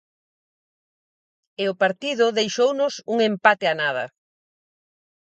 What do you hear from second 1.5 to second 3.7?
E o partido deixounos un empate